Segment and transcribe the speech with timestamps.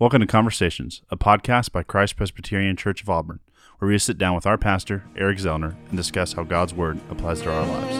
[0.00, 3.40] Welcome to Conversations, a podcast by Christ Presbyterian Church of Auburn,
[3.78, 7.42] where we sit down with our pastor, Eric Zellner, and discuss how God's Word applies
[7.42, 7.98] to our lives.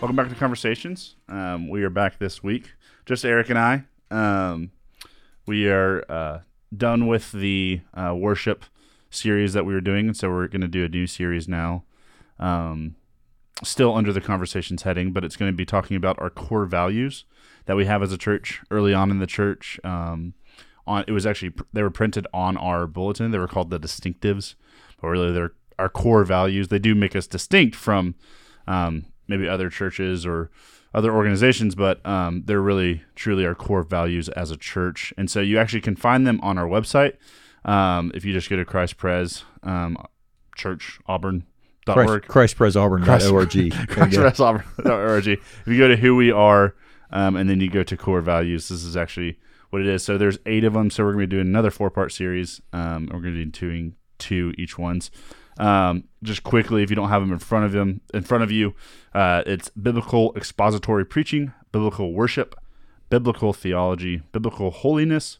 [0.00, 1.16] Welcome back to Conversations.
[1.28, 2.72] Um, we are back this week,
[3.04, 3.84] just Eric and I.
[4.10, 4.72] Um,
[5.46, 6.40] we are uh,
[6.76, 8.64] done with the uh, worship
[9.10, 11.84] series that we were doing, and so we're going to do a new series now.
[12.38, 12.96] Um,
[13.62, 17.24] still under the Conversations heading, but it's going to be talking about our core values
[17.66, 19.78] that we have as a church early on in the church.
[19.84, 20.34] Um,
[20.86, 23.30] on it was actually they were printed on our bulletin.
[23.30, 24.54] They were called the distinctives,
[25.00, 26.68] but really they're our core values.
[26.68, 28.14] They do make us distinct from
[28.66, 30.50] um, maybe other churches or
[30.92, 35.12] other organizations, but um, they're really truly our core values as a church.
[35.16, 37.16] And so you actually can find them on our website
[37.64, 39.96] um, if you just go to Christ Pres um,
[40.56, 41.44] Church Auburn.
[41.86, 43.50] Christ, ChristPresAuburn.org.
[43.50, 45.26] ChristPresAuburn.org.
[45.28, 46.74] If you go to who we are,
[47.10, 49.38] um, and then you go to core values, this is actually
[49.70, 50.04] what it is.
[50.04, 50.90] So there's eight of them.
[50.90, 52.60] So we're going to be doing another four part series.
[52.72, 55.10] Um, we're going to be doing two each ones.
[55.58, 58.50] Um, just quickly, if you don't have them in front of them, in front of
[58.50, 58.74] you,
[59.14, 62.54] uh, it's biblical expository preaching, biblical worship,
[63.10, 65.38] biblical theology, biblical holiness,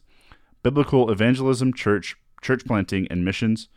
[0.61, 3.69] biblical evangelism, church, church planting and missions,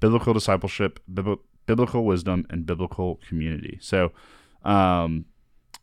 [0.00, 3.78] biblical discipleship, bib- biblical wisdom, and biblical community.
[3.80, 4.12] So,
[4.64, 5.26] um,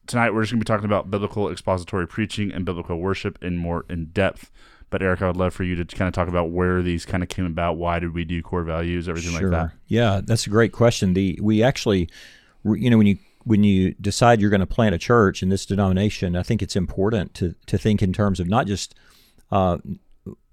[0.07, 3.57] tonight we're just going to be talking about biblical expository preaching and biblical worship in
[3.57, 4.51] more in depth.
[4.94, 7.23] But Eric, I would love for you to kind of talk about where these kind
[7.23, 7.77] of came about.
[7.77, 9.09] Why did we do core values?
[9.09, 9.50] Everything sure.
[9.50, 9.75] like that.
[9.88, 11.16] Yeah, that's a great question.
[11.16, 12.09] The we actually,
[12.63, 15.66] you know, when you when you decide you're going to plant a church in this
[15.66, 18.94] denomination, I think it's important to to think in terms of not just.
[19.52, 19.80] Uh,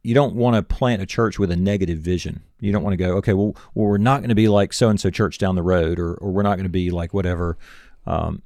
[0.02, 2.42] you don't want to plant a church with a negative vision.
[2.60, 4.88] You don't want to go, okay, well, well we're not going to be like so
[4.88, 7.58] and so church down the road, or, or we're not going to be like whatever
[8.06, 8.40] um,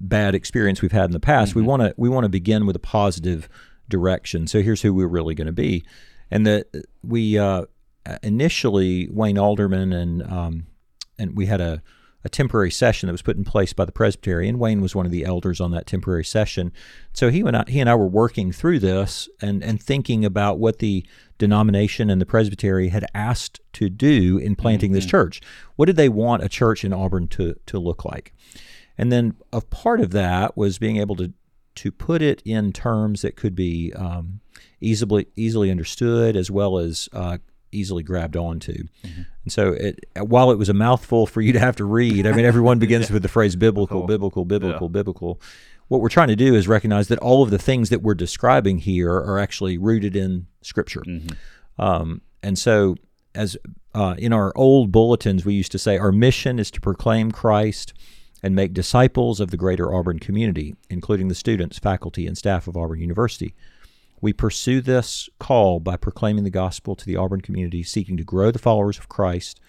[0.00, 1.50] bad experience we've had in the past.
[1.50, 1.60] Mm-hmm.
[1.60, 3.48] We want to we want to begin with a positive
[3.88, 4.46] direction.
[4.46, 5.84] So here's who we're really going to be,
[6.30, 6.66] and that
[7.02, 7.64] we uh,
[8.22, 10.66] initially Wayne Alderman and um,
[11.18, 11.82] and we had a,
[12.24, 15.06] a temporary session that was put in place by the presbytery, and Wayne was one
[15.06, 16.72] of the elders on that temporary session.
[17.12, 20.58] So he and I, he and I were working through this and and thinking about
[20.58, 21.04] what the
[21.38, 24.96] denomination and the presbytery had asked to do in planting mm-hmm.
[24.96, 25.40] this church.
[25.76, 28.32] What did they want a church in Auburn to to look like?
[28.96, 31.32] And then a part of that was being able to
[31.78, 34.40] to put it in terms that could be um,
[34.80, 37.38] easily easily understood as well as uh,
[37.72, 38.84] easily grabbed onto.
[39.04, 39.22] Mm-hmm.
[39.44, 42.32] And so, it, while it was a mouthful for you to have to read, I
[42.32, 43.14] mean, everyone begins yeah.
[43.14, 44.92] with the phrase biblical, biblical, biblical, yeah.
[44.92, 45.40] biblical.
[45.88, 48.78] What we're trying to do is recognize that all of the things that we're describing
[48.78, 51.02] here are actually rooted in Scripture.
[51.06, 51.82] Mm-hmm.
[51.82, 52.96] Um, and so,
[53.34, 53.56] as
[53.94, 57.94] uh, in our old bulletins, we used to say our mission is to proclaim Christ
[58.42, 62.76] and make disciples of the greater Auburn community, including the students, faculty, and staff of
[62.76, 63.54] Auburn University.
[64.20, 68.50] We pursue this call by proclaiming the gospel to the Auburn community, seeking to grow
[68.50, 69.60] the followers of Christ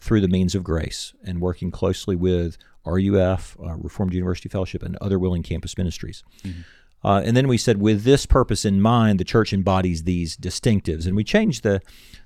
[0.00, 4.96] through the means of grace, and working closely with RUF, uh, Reformed University Fellowship, and
[4.96, 6.24] other willing campus ministries.
[6.42, 6.60] Mm-hmm.
[7.04, 11.06] Uh, and then we said, with this purpose in mind, the church embodies these distinctives,
[11.06, 11.80] and we changed the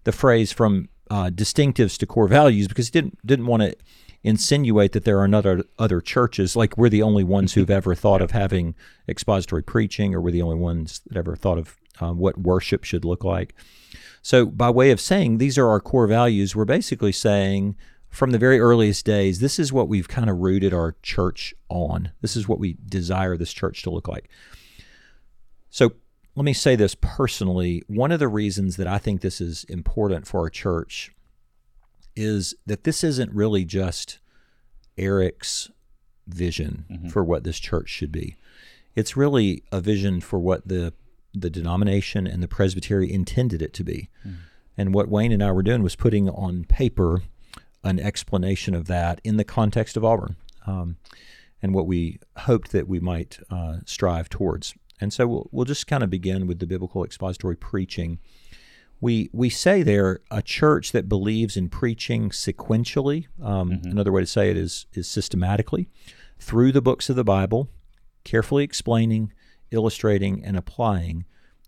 [0.05, 3.75] the phrase from uh, distinctives to core values because it didn't didn't want to
[4.27, 6.57] insinuate that there are other other churches.
[6.57, 8.75] Like we're the only ones who've ever thought of having
[9.09, 13.05] expository preaching or we're the only ones that ever thought of um, what worship should
[13.05, 13.55] look like.
[14.23, 17.77] So by way of saying these are our core values we're basically saying
[18.09, 22.11] from the very earliest days this is what we've kind of rooted our church on.
[22.21, 24.29] This is what we desire this church to look like.
[25.71, 25.93] So
[26.35, 27.85] let me say this personally.
[27.87, 31.13] One of the reasons that i think this is important for our church
[32.17, 34.19] is that this isn't really just
[34.99, 35.71] Eric's
[36.27, 37.09] vision mm-hmm.
[37.09, 38.37] for what this church should be.
[38.95, 40.93] It's really a vision for what the
[41.35, 44.09] the denomination and the presbytery intended it to be.
[44.27, 44.37] Mm-hmm.
[44.79, 47.23] And what Wayne and I were doing was putting on paper
[47.85, 50.37] an explanation of that in the context of Auburn,
[50.67, 50.97] um,
[51.63, 54.75] and what we hoped that we might uh, strive towards.
[55.01, 58.19] And so we'll, we'll just kind of begin with the biblical expository preaching
[59.01, 63.27] we we say there a church that believes in preaching sequentially.
[63.43, 63.91] Um, mm-hmm.
[63.91, 65.89] Another way to say it is is systematically
[66.39, 67.69] through the books of the Bible,
[68.25, 69.33] carefully explaining,
[69.71, 71.25] illustrating, and applying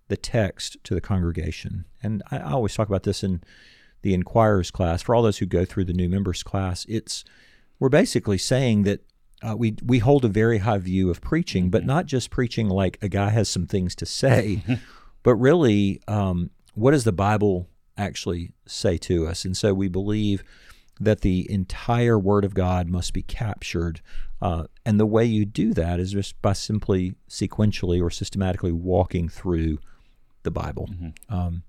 [0.08, 1.84] the text to the congregation.
[2.02, 3.42] And I, I always talk about this in
[4.02, 5.02] the inquirers class.
[5.02, 7.24] For all those who go through the new members class, it's
[7.78, 9.00] we're basically saying that
[9.42, 11.88] uh, we we hold a very high view of preaching, but mm-hmm.
[11.88, 14.62] not just preaching like a guy has some things to say.
[15.22, 19.44] but really, um, what does the Bible actually say to us?
[19.44, 20.44] And so we believe
[21.00, 24.00] that the entire Word of God must be captured.
[24.40, 29.28] Uh, and the way you do that is just by simply sequentially or systematically walking
[29.28, 29.78] through
[30.42, 30.88] the Bible.
[30.90, 31.34] Mm-hmm.
[31.34, 31.62] Um,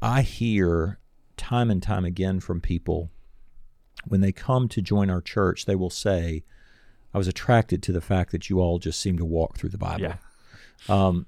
[0.00, 0.98] I hear
[1.36, 3.10] time and time again from people
[4.06, 6.44] when they come to join our church, they will say,
[7.12, 9.78] I was attracted to the fact that you all just seem to walk through the
[9.78, 10.02] Bible.
[10.02, 10.16] Yeah.
[10.88, 11.26] Um,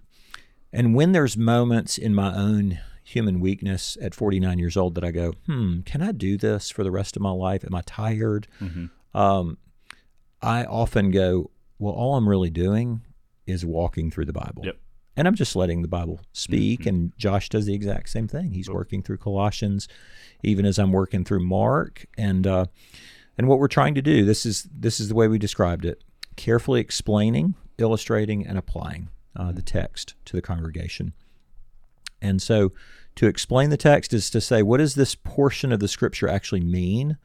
[0.76, 5.10] and when there's moments in my own human weakness at 49 years old that I
[5.12, 7.64] go, hmm, can I do this for the rest of my life?
[7.64, 8.46] Am I tired?
[8.60, 9.16] Mm-hmm.
[9.16, 9.58] Um,
[10.42, 13.02] I often go, well, all I'm really doing
[13.46, 14.62] is walking through the Bible.
[14.64, 14.76] Yep.
[15.16, 16.80] And I'm just letting the Bible speak.
[16.82, 16.86] Mhm.
[16.88, 18.50] And Josh does the exact same thing.
[18.52, 18.76] He's Cool.
[18.76, 19.88] working through Colossians,
[20.42, 22.04] even as I'm working through Mark.
[22.18, 22.66] And uh,
[23.38, 26.02] and what we're trying to do this is this is the way we described it:
[26.36, 31.12] carefully explaining, illustrating, and applying uh, the text to the congregation.
[32.20, 32.72] And so,
[33.16, 36.60] to explain the text is to say, what does this portion of the Scripture actually
[36.60, 37.16] mean?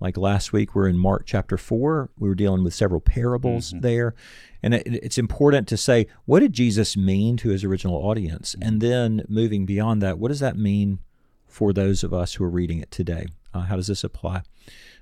[0.00, 2.10] Like last week, we're in Mark chapter 4.
[2.18, 4.14] We were dealing with several parables there.
[4.62, 8.54] And it, it's important to say, what did Jesus mean to his original audience?
[8.60, 10.98] And then moving beyond that, what does that mean
[11.46, 13.26] for those of us who are reading it today?
[13.54, 14.42] Uh, how does this apply?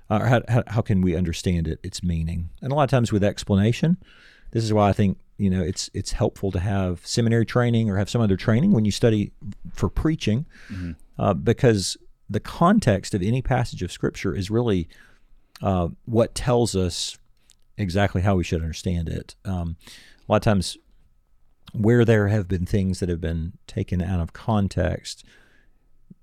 [0.09, 2.49] Uh, how, how, how can we understand it, its meaning?
[2.61, 3.97] And a lot of times with explanation,
[4.51, 7.97] this is why I think you know it's it's helpful to have seminary training or
[7.97, 9.31] have some other training when you study
[9.73, 10.95] for preaching, Mhm.
[11.19, 11.97] uh, because
[12.29, 14.87] the context of any passage of Scripture is really
[15.61, 17.17] uh, what tells us
[17.77, 19.35] exactly how we should understand it.
[19.45, 19.77] Um,
[20.27, 20.77] a lot of times,
[21.73, 25.23] where there have been things that have been taken out of context,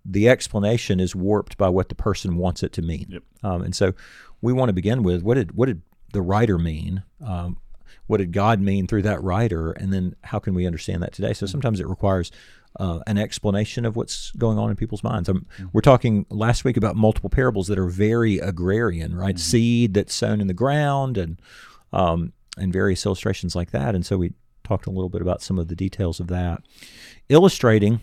[0.05, 3.07] the explanation is warped by what the person wants it to mean.
[3.11, 3.23] Yep.
[3.43, 3.93] Um, and so,
[4.41, 5.83] we want to begin with what did what did
[6.13, 7.03] the writer mean?
[7.25, 7.57] Um,
[8.07, 9.73] what did God mean through that writer?
[9.73, 11.33] And then how can we understand that today?
[11.33, 12.31] So sometimes it requires
[12.81, 15.29] uh, an explanation of what's going on in people's minds.
[15.29, 19.39] Um, We're talking last week about multiple parables that are very agrarian, right?
[19.39, 21.41] Seed that's sown in the ground, and
[21.93, 23.95] um, and various illustrations like that.
[23.95, 24.33] And so we
[24.65, 26.63] talked a little bit about some of the details of that,
[27.29, 28.01] illustrating,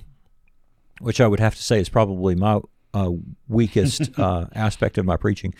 [1.00, 2.60] which I would have to say is probably my
[2.94, 3.12] uh,
[3.48, 5.54] weakest uh, aspect of my preaching.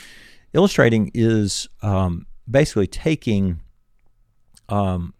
[0.54, 3.62] Illustrating is um, basically taking
[4.70, 5.14] um,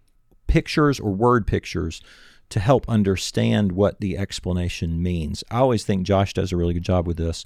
[0.48, 2.02] pictures or word pictures
[2.50, 5.44] to help understand what the explanation means.
[5.52, 7.46] I always think Josh does a really good job with this.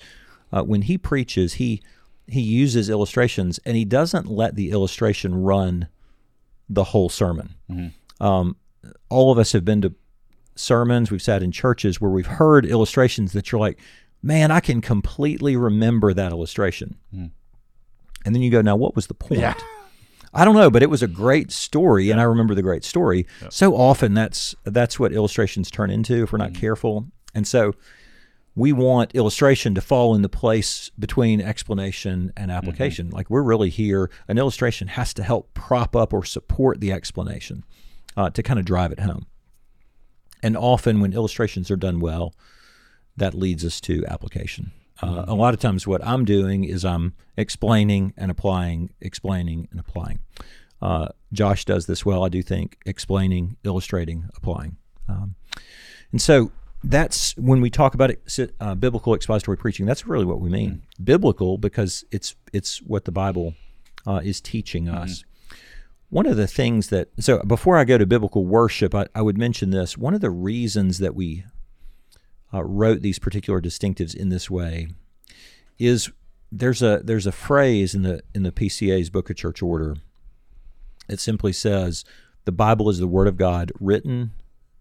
[0.51, 1.81] Uh, when he preaches, he
[2.25, 5.89] he uses illustrations and he doesn't let the illustration run
[6.69, 7.55] the whole sermon.
[8.25, 8.55] Um,
[9.09, 9.93] all of us have been to
[10.55, 13.79] sermons, we've sat in churches where we've heard illustrations that you're like,
[14.21, 16.95] man, I can completely remember that illustration.
[17.13, 17.31] Mm.
[18.25, 19.41] And then you go, now what was the point?
[19.41, 19.55] Yeah.
[20.33, 23.27] I don't know, but it was a great story, and I remember the great story.
[23.41, 23.49] Yeah.
[23.49, 27.07] So often, that's that's what illustrations turn into if we're not careful.
[27.35, 27.73] And so,
[28.55, 33.09] we want illustration to fall in the place between explanation and application.
[33.09, 37.63] Like we're really here, an illustration has to help prop up or support the explanation
[38.15, 39.25] uh, to kind of drive it home.
[40.43, 42.33] And often, when illustrations are done well,
[43.15, 44.71] that leads us to application.
[45.03, 49.79] Uh, a lot of times, what I'm doing is I'm explaining and applying, explaining and
[49.79, 50.19] applying.
[50.81, 54.77] Uh, Josh does this well, I do think, explaining, illustrating, applying.
[55.07, 55.35] Um,
[56.11, 56.51] and so
[56.83, 59.85] that's when we talk about it, uh, biblical expository preaching.
[59.85, 60.83] That's really what we mean.
[61.01, 63.53] Biblical because it's it's what the Bible
[64.05, 65.23] uh, is teaching us.
[66.09, 69.37] One of the things that so before I go to biblical worship, I, I would
[69.37, 69.97] mention this.
[69.97, 71.45] One of the reasons that we
[72.53, 74.89] uh, wrote these particular distinctives in this way
[75.79, 76.11] is
[76.51, 79.95] there's a there's a phrase in the in the PCA's Book of Church Order.
[81.09, 82.05] It simply says
[82.45, 84.31] the Bible is the Word of God written.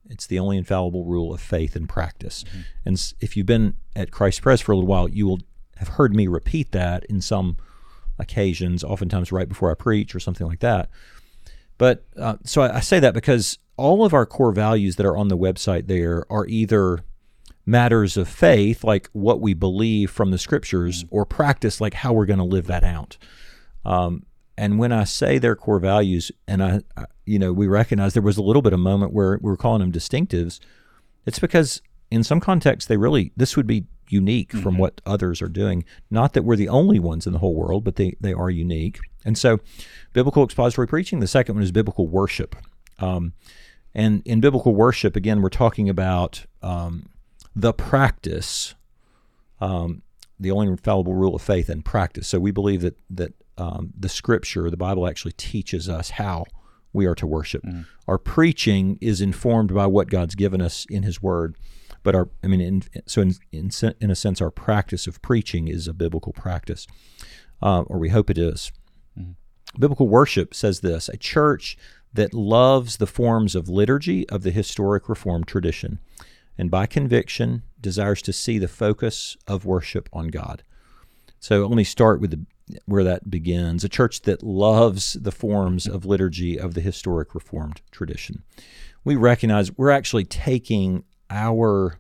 [0.09, 2.45] It's the only infallible rule of faith and practice.
[2.85, 5.41] And if you've been at Christ Pres for a little while, you will
[5.77, 7.57] have heard me repeat that in some
[8.19, 10.91] occasions, oftentimes right before I preach or something like that.
[11.79, 15.17] But uh, so I, I say that because all of our core values that are
[15.17, 17.01] on the website there are either
[17.65, 22.27] matters of faith, like what we believe from the scriptures, or practice, like how we're
[22.27, 23.17] going to live that out.
[23.85, 24.25] Um,
[24.57, 28.23] and when I say their core values, and I, I, you know, we recognize there
[28.23, 30.61] was a little bit of moment where we were calling them distinctives,
[31.25, 35.49] it's because in some contexts they really this would be unique from what others are
[35.49, 35.85] doing.
[36.11, 39.01] Not that we're the only ones in the whole world, but they they are unique.
[39.25, 39.61] And so,
[40.13, 41.21] biblical expository preaching.
[41.21, 42.57] The second one is biblical worship.
[42.99, 43.33] Um,
[43.95, 47.09] and in biblical worship, again, we're talking about um,
[47.55, 48.75] the practice,
[49.61, 50.03] um,
[50.39, 52.29] the only infallible rule of faith and practice.
[52.29, 56.45] So we believe that that um, the Scripture, the Bible, actually teaches us how
[56.93, 57.65] we are to worship.
[58.07, 61.57] Our preaching is informed by what God's given us in His Word.
[62.03, 65.69] But our, I mean, in, so in, in in a sense, our practice of preaching
[65.69, 66.87] is a biblical practice,
[67.63, 68.73] uh, or we hope it is.
[69.79, 71.79] Biblical worship says this: a church
[72.13, 75.99] that loves the forms of liturgy of the historic Reformed tradition,
[76.59, 80.63] and by conviction desires to see the focus of worship on God.
[81.41, 83.83] So let me start with the, where that begins.
[83.83, 88.45] A church that loves the forms of liturgy of the historic Reformed tradition.
[89.05, 91.99] We recognize we're actually taking our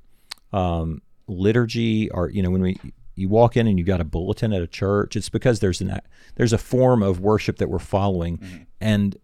[0.52, 2.76] um, liturgy, or you know, when we
[3.14, 6.00] you walk in and you've got a bulletin at a church, it's because there's an
[6.36, 9.16] there's a form of worship that we're following, and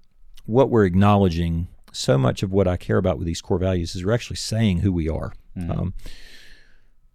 [0.47, 1.69] what we're acknowledging.
[1.93, 4.81] So much of what I care about with these core values is we're actually saying
[4.81, 5.33] who we are.
[5.57, 5.95] Um,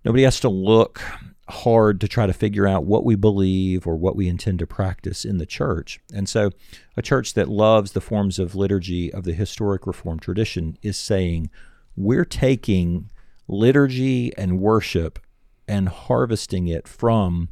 [0.04, 1.02] nobody has to look
[1.50, 5.26] hard to try to figure out what we believe or what we intend to practice
[5.26, 6.00] in the church.
[6.14, 6.52] And so,
[6.96, 11.50] a church that loves the forms of liturgy of the historic Reformed tradition is saying,
[11.96, 13.12] we're taking
[13.48, 15.20] liturgy and worship
[15.68, 17.50] and harvesting it from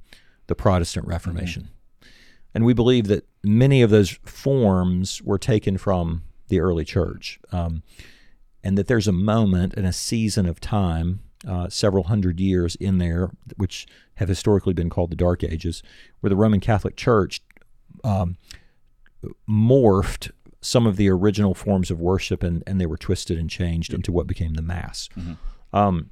[0.48, 1.70] the Protestant Reformation.
[2.54, 7.40] And we believe that many of those forms were taken from the early church.
[7.52, 7.82] Um,
[8.64, 13.00] and that there's a moment and a season of time, uh, several hundred years in
[13.00, 15.82] there, which have historically been called the Dark Ages,
[16.20, 17.42] where the Roman Catholic Church
[18.04, 18.38] um,
[19.50, 20.30] morphed
[20.62, 24.12] some of the original forms of worship and, and they were twisted and changed into
[24.12, 25.10] what became the Mass.
[25.74, 26.12] Um,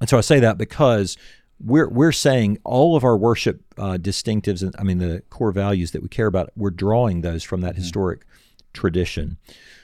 [0.00, 1.16] and so I say that because
[1.64, 5.92] we're we're saying all of our worship uh, distinctives, and I mean the core values
[5.92, 8.26] that we care about, we're drawing those from that historic
[8.72, 9.38] tradition.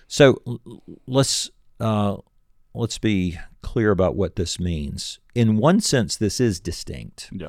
[0.06, 0.40] So
[1.06, 2.16] let's uh,
[2.74, 5.18] let's be clear about what this means.
[5.34, 7.48] In one sense, this is distinct, Yeah.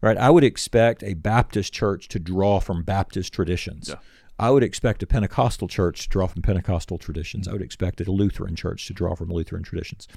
[0.00, 0.16] right?
[0.18, 3.88] I would expect a Baptist church to draw from Baptist traditions.
[3.90, 3.96] Yeah.
[4.38, 7.46] I would expect a Pentecostal church to draw from Pentecostal traditions.
[7.46, 10.08] I would expect a Lutheran church to draw from Lutheran traditions.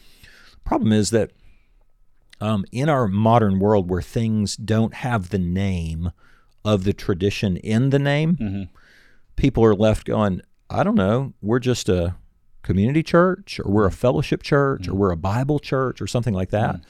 [0.65, 1.31] Problem is that
[2.41, 6.11] um, in our modern world where things don't have the name
[6.65, 8.69] of the tradition in the name,
[9.37, 12.15] people are left going, I don't know, we're just a
[12.63, 16.49] community church or we're a fellowship church or we're a Bible church or something like
[16.49, 16.81] that.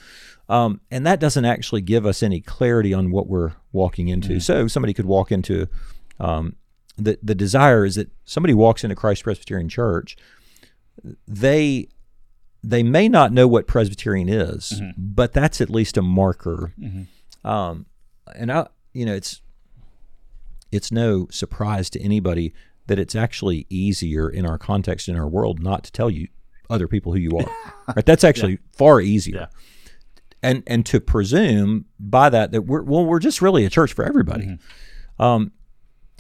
[0.50, 4.40] Um, and that doesn't actually give us any clarity on what we're walking into.
[4.40, 5.68] So somebody could walk into
[6.20, 6.56] um,
[6.98, 10.18] the the desire is that somebody walks into Christ Presbyterian Church,
[11.28, 11.90] they
[12.64, 16.74] they may not know what Presbyterian is, but that's at least a marker.
[17.44, 17.86] Um,
[18.36, 19.42] and I, you know, it's
[20.72, 22.54] it's no surprise to anybody
[22.88, 26.28] that it's actually easier in our context in our world not to tell you
[26.70, 27.46] other people who you are.
[27.96, 28.06] right?
[28.06, 29.36] That's actually far easier.
[29.36, 29.48] Yeah.
[30.44, 34.06] And and to presume by that that we're well we're just really a church for
[34.06, 34.58] everybody.
[35.20, 35.52] Um,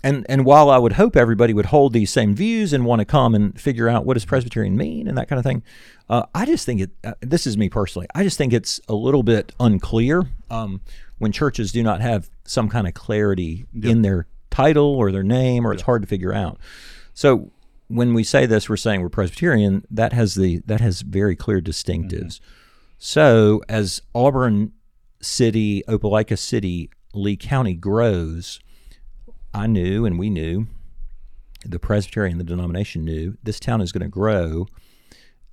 [0.03, 3.05] and and while I would hope everybody would hold these same views and want to
[3.05, 5.63] come and figure out what does Presbyterian mean and that kind of thing,
[6.09, 6.91] uh, I just think it.
[7.03, 8.07] Uh, this is me personally.
[8.15, 10.81] I just think it's a little bit unclear um,
[11.19, 15.65] when churches do not have some kind of clarity in their title or their name,
[15.65, 16.57] or it's hard to figure out.
[17.13, 17.51] So
[17.87, 19.85] when we say this, we're saying we're Presbyterian.
[19.89, 22.39] That has the that has very clear distinctives.
[22.39, 22.53] Mm-hmm.
[22.97, 24.73] So as Auburn
[25.21, 28.59] City, Opelika City, Lee County grows,
[29.53, 30.67] I knew and we knew,
[31.65, 34.67] the Presbyterian, the denomination knew, this town is going to grow.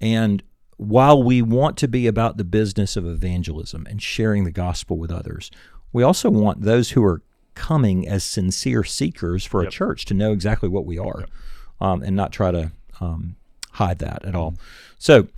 [0.01, 0.43] And
[0.77, 5.11] while we want to be about the business of evangelism and sharing the gospel with
[5.11, 5.51] others,
[5.93, 7.23] we also want those who are
[7.55, 11.27] coming as sincere seekers for a church to know exactly what we are
[11.81, 13.37] um, and not try to um,
[13.73, 14.55] hide that at all.
[14.99, 15.29] So,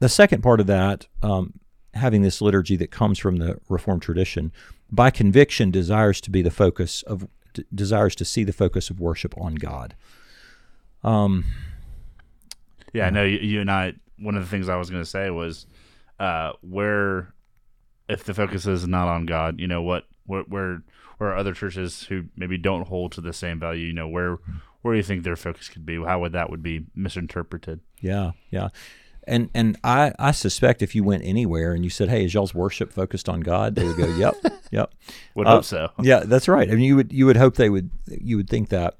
[0.00, 1.54] the second part of that, um,
[1.94, 4.52] having this liturgy that comes from the Reformed tradition,
[4.90, 9.00] by conviction desires to be the focus of, d- desires to see the focus of
[9.00, 9.94] worship on God.
[11.02, 11.44] Um,
[12.92, 13.94] Yeah, I know you, you and I.
[14.18, 15.66] One of the things I was going to say was,
[16.20, 17.34] uh, where
[18.08, 20.82] if the focus is not on God, you know what, where, where,
[21.18, 24.38] where are other churches who maybe don't hold to the same value, you know, where,
[24.82, 25.96] where do you think their focus could be?
[26.02, 27.80] How would that would be misinterpreted?
[28.00, 28.68] Yeah, yeah.
[29.26, 32.54] And and I, I suspect if you went anywhere and you said, "Hey, is y'all's
[32.54, 34.34] worship focused on God?" They would go, "Yep,
[34.70, 34.92] yep."
[35.34, 35.90] Would Uh, hope so.
[36.02, 36.70] Yeah, that's right.
[36.70, 38.96] I mean, you would you would hope they would you would think that.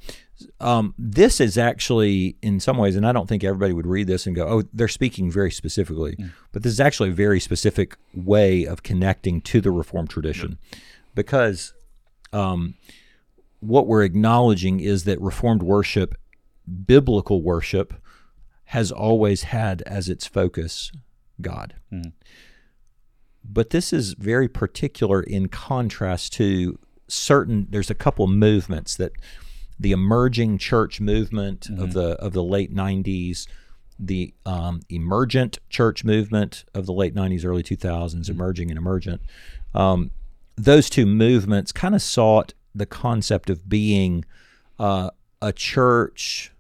[0.61, 4.27] Um, this is actually, in some ways, and I don't think everybody would read this
[4.27, 6.17] and go, "Oh, they're speaking very specifically,"
[6.53, 10.59] but this is actually a very specific way of connecting to the Reformed tradition,
[11.15, 11.73] because
[12.33, 12.75] um,
[13.61, 16.15] what we're acknowledging is that Reformed worship,
[16.87, 17.95] biblical worship,
[18.67, 20.91] has always had as its focus
[21.41, 21.75] God.
[23.45, 26.79] But this is very particular in contrast to
[27.09, 29.13] certain, there's a couple movements that
[29.79, 33.47] the emerging church movement of the of the late '90s,
[33.99, 39.21] the um, emergent church movement of the late '90s, early 2000s, emerging and emergent.
[39.75, 40.13] Um,
[40.57, 44.25] those two movements kind of sought the concept of being
[44.79, 46.53] uh, a church,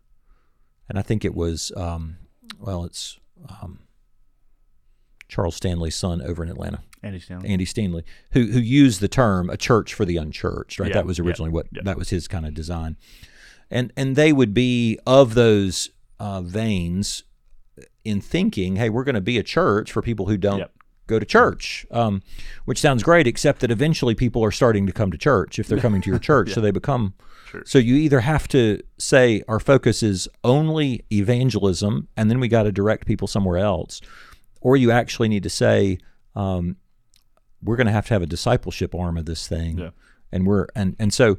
[0.88, 2.16] and I think it was um,
[2.58, 3.80] well, it's um,
[5.28, 6.82] Charles Stanley's son over in Atlanta.
[7.02, 7.48] Andy Stanley.
[7.50, 11.06] Andy Stanley, who who used the term "a church for the unchurched." Right, Yeah, that
[11.06, 11.82] was yeah, originally what yeah.
[11.84, 12.96] that was his kind of design,
[13.70, 17.24] and and they would be of those uh, veins
[18.04, 20.72] in thinking, "Hey, we're going to be a church for people who don't Yep.
[21.06, 22.22] Go to church," um,
[22.64, 25.78] which sounds great, except that eventually people are starting to come to church if they're
[25.80, 27.14] coming to your church, so they become.
[27.50, 27.62] Sure.
[27.66, 32.64] So you either have to say our focus is only evangelism, and then we got
[32.64, 34.00] to direct people somewhere else,
[34.60, 35.98] or you actually need to say.
[36.34, 36.76] Um,
[37.62, 39.90] we're going to have to have a discipleship arm of this thing Yeah.
[40.30, 41.38] and we're and and so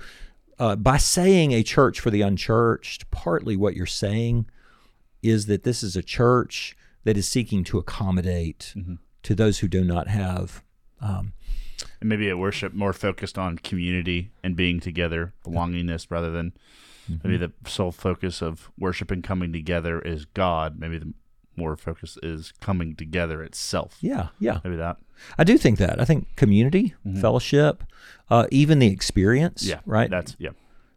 [0.57, 4.47] uh, by saying a church for the unchurched partly what you're saying
[5.21, 8.95] is that this is a church that is seeking to accommodate Mm-hmm.
[9.25, 10.63] To those who do not have
[11.01, 11.33] um,
[11.99, 16.53] and maybe a worship more focused on community and being together, belongingness, rather than
[17.07, 17.27] Mm-hmm.
[17.29, 20.79] maybe the sole focus of worship and coming together is God.
[20.79, 21.13] Maybe the
[21.55, 23.97] more focus is coming together itself.
[24.01, 24.97] yeah yeah Maybe that.
[25.37, 27.83] i do think that i think community fellowship
[28.31, 29.69] uh, even the experience Mm-hmm.
[29.69, 29.79] Yeah.
[29.85, 30.49] right That's yeah.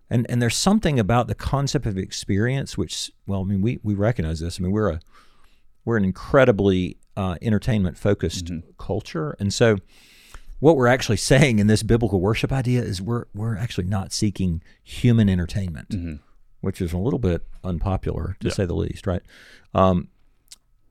[0.09, 3.95] and and there's something about the concept of experience which well i mean we we
[3.95, 5.01] recognize this i mean we're a
[5.85, 8.71] we're an incredibly uh, entertainment focused Mm-hmm.
[8.79, 9.77] culture and so
[10.61, 14.63] what we're actually saying in this biblical worship idea is we're we're actually not seeking
[14.83, 15.91] human entertainment
[16.61, 18.55] which is a little bit unpopular to Yeah.
[18.55, 19.23] say the least right
[19.75, 20.09] um,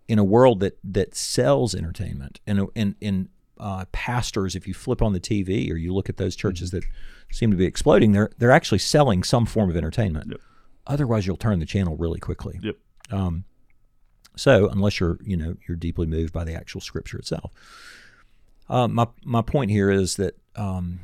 [0.08, 3.30] in a world that that sells entertainment and in in
[3.60, 6.84] uh, pastors if you flip on the TV or you look at those churches that
[7.32, 10.40] seem to be exploding they're they're actually selling some form of entertainment Yep.
[10.86, 12.76] otherwise you'll turn the channel really quickly Yep.
[13.12, 13.46] um,
[14.38, 17.52] so unless you're you know you're deeply moved by the actual scripture itself
[18.70, 21.00] uh, my my point here is that um,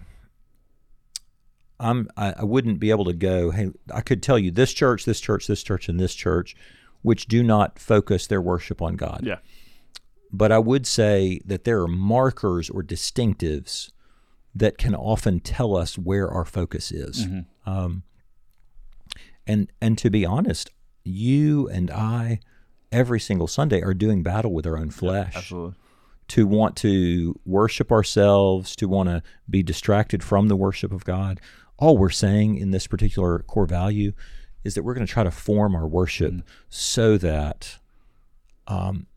[1.80, 3.52] I'm I, I wouldn't be able to go.
[3.52, 6.56] Hey, I could tell you this church, this church, this church, and this church,
[7.02, 9.22] which do not focus their worship on God.
[9.24, 9.38] Yeah.
[10.32, 13.92] But I would say that there are markers or distinctives
[14.56, 17.26] that can often tell us where our focus is.
[17.66, 18.04] Um,
[19.46, 20.70] and and to be honest,
[21.04, 22.40] you and I,
[22.94, 25.76] every single Sunday, are doing battle with our own flesh Absolutely.
[26.30, 31.42] to want to worship ourselves, to want to be distracted from the worship of God.
[31.78, 34.14] All we're saying in this particular core value
[34.64, 36.36] is that we're going to try to form our worship
[36.70, 37.80] so that
[38.68, 39.08] um,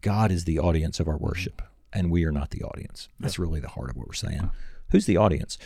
[0.00, 3.08] God is the audience of our worship and we are not the audience.
[3.20, 4.50] That's really the heart of what we're saying.
[4.90, 5.58] Who's the audience?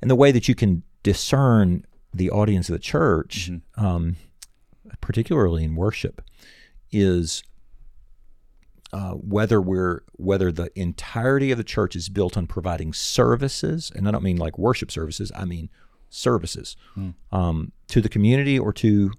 [0.00, 4.16] And the way that you can discern the audience of the church, um,
[5.00, 6.22] particularly in worship,
[6.92, 7.42] is
[8.92, 14.08] uh, whether we're whether the entirety of the church is built on providing services, and
[14.08, 15.70] I don't mean like worship services, I mean
[16.08, 16.76] services
[17.30, 19.12] um, to the community or to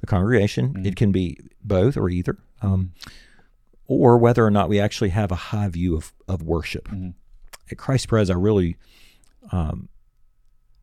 [0.00, 0.84] the congregation.
[0.84, 2.92] It can be both or either, um,
[3.86, 6.88] or whether or not we actually have a high view of of worship.
[7.70, 8.76] At Christ Pres, I really
[9.52, 9.88] um,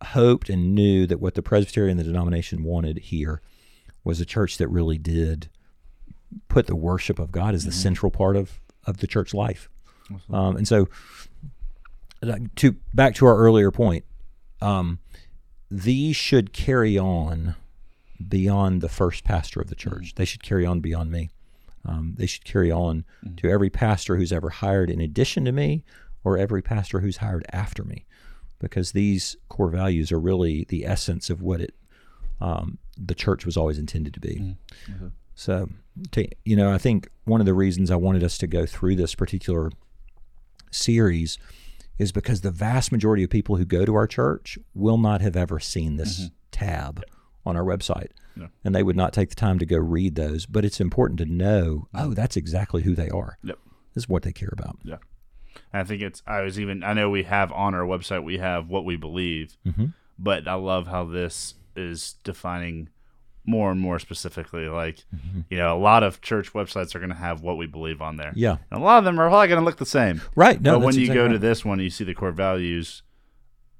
[0.01, 3.41] hoped and knew that what the Presbyterian the denomination wanted here
[4.03, 5.49] was a church that really did
[6.47, 9.69] put the worship of God as the central part of, of the church life.
[10.31, 10.89] Um, and so,
[12.21, 14.05] uh, to back to our earlier point,
[14.61, 14.99] um,
[15.69, 17.55] these should carry on
[18.27, 20.15] beyond the first pastor of the church.
[20.15, 21.29] They should carry on beyond me.
[21.85, 23.05] Um, they should carry on
[23.37, 25.83] to every pastor who's ever hired in addition to me,
[26.23, 28.05] or every pastor who's hired after me,
[28.59, 31.73] because these core values are really the essence of what it
[32.39, 34.55] um, the church was always intended to be.
[35.35, 35.69] So,
[36.11, 38.95] to, you know, I think one of the reasons I wanted us to go through
[38.95, 39.71] this particular
[40.71, 41.37] series
[41.97, 45.35] is because the vast majority of people who go to our church will not have
[45.35, 47.03] ever seen this tab
[47.45, 48.09] on our website.
[48.35, 48.47] Yeah.
[48.63, 50.45] And they would not take the time to go read those.
[50.45, 53.37] But it's important to know, oh, that's exactly who they are.
[53.43, 53.59] Yep.
[53.93, 54.77] This is what they care about.
[54.83, 54.97] Yeah.
[55.73, 58.37] And I think it's, I was even, I know we have on our website, we
[58.37, 59.87] have what we believe, Mm-hmm.
[60.17, 62.89] but I love how this is defining
[63.45, 64.67] more and more specifically.
[64.67, 65.03] Like,
[65.49, 68.15] you know, a lot of church websites are going to have what we believe on
[68.17, 68.29] there.
[68.29, 68.39] Mm-hmm.
[68.39, 68.57] Yeah.
[68.69, 70.21] And a lot of them are probably going to look the same.
[70.35, 70.61] Right.
[70.61, 73.01] No, but when you exactly go to this one, you see the core values.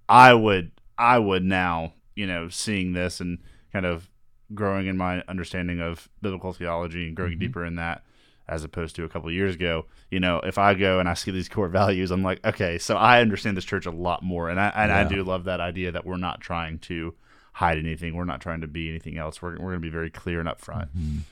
[0.09, 3.39] I would, I would now, you know, seeing this and
[3.71, 4.09] kind of
[4.53, 7.15] growing in my understanding of biblical theology and Mm-hmm.
[7.15, 8.03] growing deeper in that,
[8.49, 9.85] as opposed to a couple of years ago.
[10.09, 12.97] You know, if I go and I see these core values, I'm like, okay, so
[12.97, 15.91] I understand this church a lot more, and I and I do love that idea
[15.93, 17.13] that we're not trying to
[17.53, 18.15] hide anything.
[18.15, 19.41] We're not trying to be anything else.
[19.41, 20.89] We're, we're going to be very clear and upfront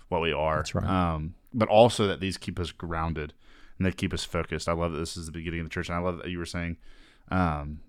[0.09, 0.57] what we are.
[0.57, 0.85] That's right.
[0.85, 3.33] Um, but also that these keep us grounded
[3.77, 4.67] and they keep us focused.
[4.67, 5.87] I love that this is the beginning of the church.
[5.89, 6.77] And I love that you were saying,
[7.31, 7.79] um,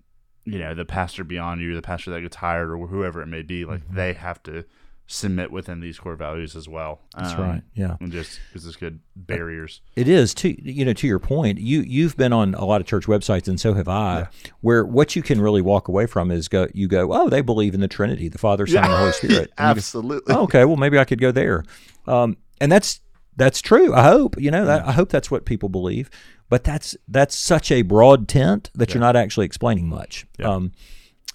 [0.45, 3.41] you know, the pastor beyond you, the pastor that gets hired or whoever it may
[3.41, 3.95] be, like Mm-hmm.
[3.95, 4.63] they have to
[5.11, 7.01] submit within these core values as well.
[7.17, 7.61] That's Um, right.
[7.73, 7.97] Yeah.
[7.99, 9.81] And just because it's good barriers.
[9.95, 11.59] It is to you know to your point.
[11.59, 14.27] You you've been on a lot of church websites, and so have I.
[14.61, 17.73] Where what you can really walk away from is go you go oh they believe
[17.73, 19.31] in the Trinity, the Father, Son, and the Holy Spirit.
[19.57, 20.35] And you go, Absolutely.
[20.35, 21.63] oh, okay, well maybe I could go there,
[22.07, 23.01] um, and that's
[23.35, 23.93] that's true.
[23.93, 24.85] I hope you know that.
[24.87, 26.09] I hope that's what people believe.
[26.49, 30.25] But that's that's such a broad tent that you're not actually explaining much.
[30.43, 30.73] Um,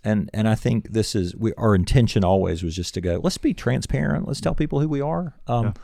[0.07, 3.21] and and I think this is we our intention always was just to go.
[3.23, 4.27] Let's be transparent.
[4.27, 5.35] Let's tell people who we are.
[5.47, 5.75] Um,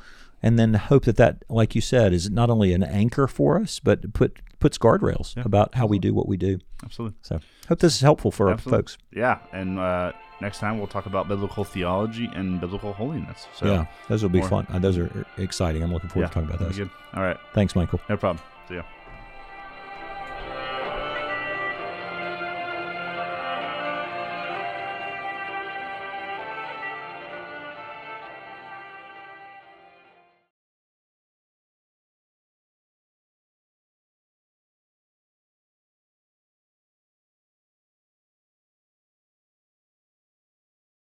[0.45, 3.79] And then hope that that, like you said, is not only an anchor for us,
[3.79, 6.59] but put puts guardrails about how we do what we do.
[6.85, 7.17] Absolutely.
[7.23, 8.79] So hope this is helpful for our Absolutely.
[8.79, 8.99] folks.
[9.15, 9.39] Yeah.
[9.53, 13.47] And uh, next time we'll talk about biblical theology and biblical holiness.
[13.55, 14.67] So, yeah, those will be more- fun.
[14.69, 15.81] Uh, those are exciting.
[15.85, 16.77] I'm looking forward yeah, to talking about those.
[16.77, 16.91] good.
[17.15, 17.39] All right.
[17.55, 18.01] Thanks, Michael.
[18.09, 18.45] No problem.
[18.69, 18.83] See ya.